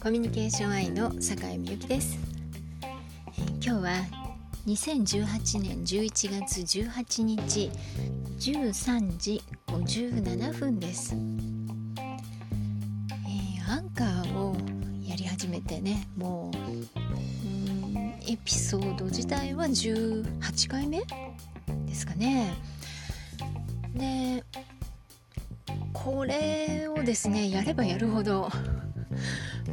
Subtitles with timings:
[0.00, 2.18] コミュニケーション愛の坂井美由紀です、
[2.82, 2.86] え、
[3.60, 3.90] 今日は
[4.64, 7.68] 2018年11月18日
[8.38, 14.54] 13時57分です、えー、アンカーを
[15.04, 16.56] やり始めてねもう
[18.30, 21.02] エピソード自体は18回目
[21.86, 22.54] ですかね。
[23.94, 24.44] で
[25.92, 28.48] これをですねやればやるほど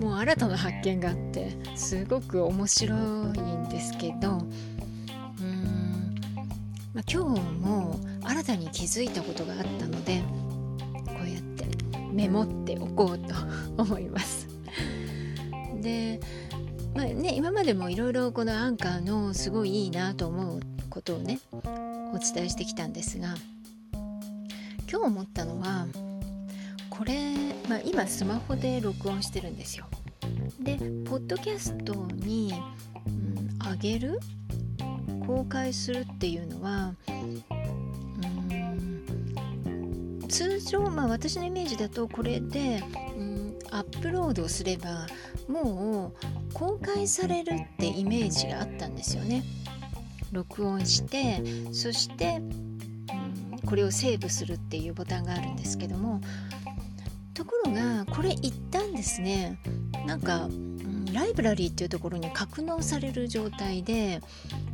[0.00, 2.98] もう新たな発見があってすごく面白い
[3.40, 4.38] んですけど
[5.40, 6.14] うん、
[6.92, 10.22] まあ、今日も新たに気づいたことがあったので
[11.06, 11.66] こうやって
[12.12, 13.34] メモっておこうと
[13.82, 14.48] 思います。
[15.80, 16.20] で、
[16.94, 23.34] まあね、今までもいろいろこのアンカーのすごいいいなと思うことをねお伝えしてきたんですが
[24.90, 25.86] 今日思ったのは
[26.96, 27.34] これ、
[27.68, 29.86] まあ、今スマホで録音してるんですよ。
[30.60, 32.54] でポッドキャストに、
[33.06, 34.20] うん、上げる？
[35.26, 37.12] 公開するっていうのは、う
[40.24, 42.82] ん、通常、まあ、私のイメージだとこれで、
[43.16, 45.06] うん、アップロードすれば
[45.48, 46.12] も
[46.52, 49.42] う公開されるってイメージがあったんですよね。
[50.30, 56.20] 録音してそして、うん、これをセーブするっていうボタンがあるんですけども
[57.34, 59.58] ところがこれ一旦ですね
[60.06, 64.20] なんか、うん、ライブラリーっていうところに格納される状態で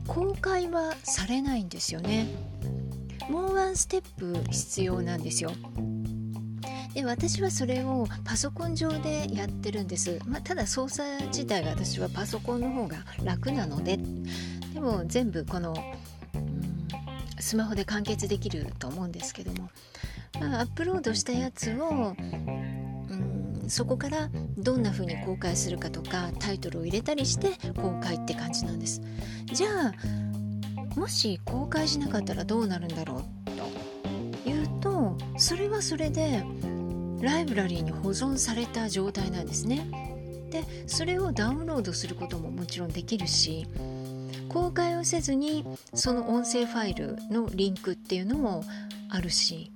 [0.07, 2.29] 公開はされないんですよね。
[3.29, 5.53] もうワンステップ必要なんですよ。
[6.95, 14.01] で私はそれをパソコン上でやってるんです、まあ、ただ操作自体が私はパソコンの方が楽なので
[14.75, 15.75] でも全部この、
[17.41, 19.71] スマホで完結できると思うんですけども
[20.39, 23.15] まあ、アップロードしたやつを、う
[23.65, 29.03] ん、そこからどんな風に公開するかとかタイトルを入れたりして公開って感じなんです。
[29.53, 36.45] じゃあもし公開しなかったらどうなるんだろうというとそれはそれで
[37.21, 39.87] ライブラリーに保存された状態なんですね。
[40.51, 43.69] でそれをダウンロードすることももちろんできるし
[44.53, 48.65] 公開をせずにその音声ファイルのリンクっていうのも
[49.09, 49.73] あるし。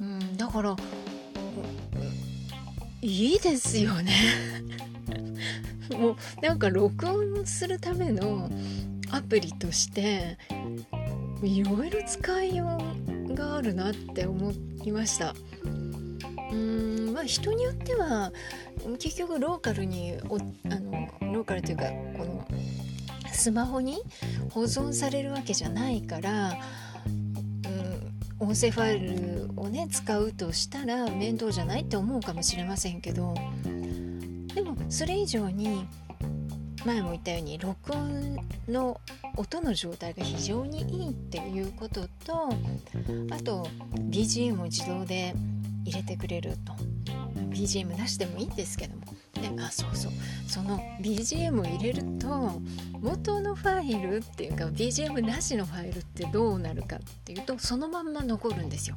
[0.00, 0.76] うんだから
[3.02, 4.12] いいですよね。
[5.98, 8.48] もうなんか録音するための
[9.10, 10.38] アプリとして
[11.42, 12.78] いろいろ使いよ
[13.28, 14.52] うがあるなって思
[14.84, 15.34] いました。
[15.64, 18.32] うんまあ人によっては
[18.98, 21.84] 結局ローカルにあのローカルというか
[22.16, 22.46] この
[23.32, 23.98] スマホに
[24.50, 26.58] 保存されるわけじゃないから
[28.38, 33.34] 音声ファイルをね使うとしたら面倒じゃないって思うかもしれませんけど
[34.54, 35.86] でもそれ以上に
[36.84, 38.36] 前も言ったように録音
[38.68, 39.00] の
[39.36, 42.48] 音の状態が非常にいいっていうことと
[43.30, 43.68] あと
[44.10, 45.34] BGM を自動で
[45.84, 46.74] 入れてくれると。
[47.52, 49.01] BGM なしでもいいんですけども。
[49.42, 50.12] であそうそう。
[50.46, 52.60] その BGM を入れると
[53.00, 58.96] 元のファイルっていうか BGM なしのファイルってどうなるかっていうとそのまんま残るんですよ。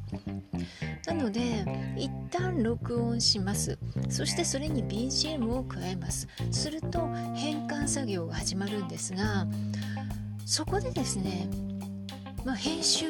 [1.07, 1.65] なので
[1.97, 3.77] 一旦録音します。
[4.09, 6.27] そしてそれに BGM を加えます。
[6.51, 9.47] すると変換作業が始まるんですが
[10.45, 11.49] そこでですね
[12.45, 13.07] まあ、編集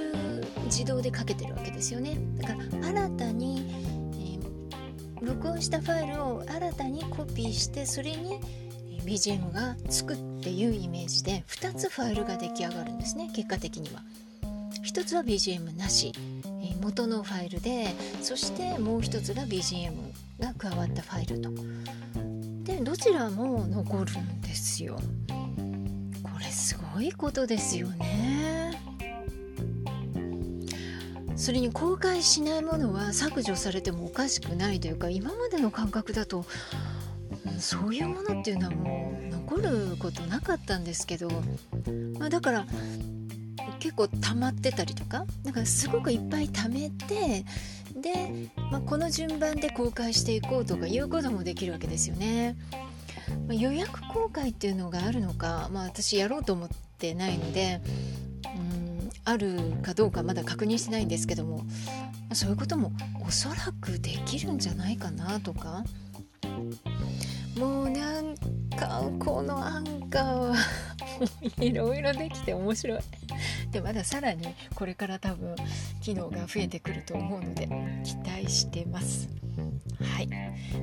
[0.66, 2.18] 自動でかけてるわけですよね。
[2.38, 4.05] だから新たに
[5.26, 8.40] 録音したファイルを新たにコピーしてそれに
[9.04, 14.02] BGM がつくっていうイメージで2つファイルが出来上がるんですね結果的には。
[14.84, 16.14] 1つは BGM なし
[16.86, 17.88] 元のファイルで
[18.22, 19.92] そしてもう1つが BGM
[20.40, 21.50] が加わったファイルと。
[22.64, 25.00] でどちらも残るんですよ。
[26.22, 28.95] これすごいことですよね。
[31.36, 36.46] それに公開しないものは削除されてもおかしくないというか今までの感覚だと、
[37.60, 41.30] そういうものっていうのはもう残ることなかったんですけど、
[42.20, 42.66] まあ、だから
[43.80, 47.46] 結構溜まってたりとかだからすごくいっぱい貯めて
[47.96, 52.56] で、まあ、この順番で公開していこうとかいうこともできるわけですよね。
[53.48, 57.82] まあ、予約公開っていうのがあるのか、まあ、私やろうと思ってないので
[59.26, 61.66] あるかどうかまだ確認してないんですけども
[62.34, 62.92] そういうことも
[63.26, 65.84] おそらくできるんじゃないかなとか
[67.58, 68.36] もうなん
[68.78, 70.56] かこのアンカーは
[71.60, 73.00] いろいろできて面白い。
[73.72, 75.56] でまださらにこれから多分
[76.02, 77.68] 機能が増えてくると思うので
[78.04, 79.30] 期待してます。
[80.02, 80.28] はい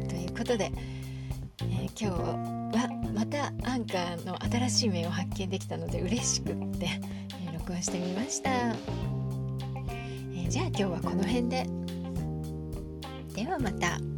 [0.08, 0.72] ということで
[1.60, 6.88] えー、今日はまたアンカーの新しい面を発見できたので嬉しくって、
[7.72, 11.66] 録音してみました、えー、じゃあ今日はこの辺で
[13.34, 14.11] ではまた。